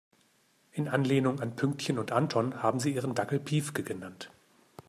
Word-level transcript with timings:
In 0.71 0.87
Anlehnung 0.87 1.39
an 1.41 1.55
Pünktchen 1.55 1.99
und 1.99 2.11
Anton 2.11 2.63
haben 2.63 2.79
sie 2.79 2.89
ihren 2.91 3.13
Dackel 3.13 3.39
Piefke 3.39 3.83
genannt. 3.83 4.31